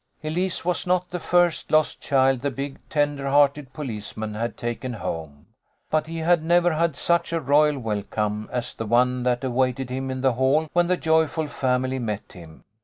[0.23, 5.45] Elise was not the first lost child the big, tender hearted policeman had taken home,
[5.91, 10.09] but he had never had such a royal welcome as the one that awaited him
[10.09, 12.63] in the hall when the joyful family met him.